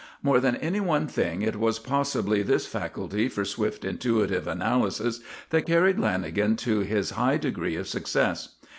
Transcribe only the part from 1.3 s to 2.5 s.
it was possibly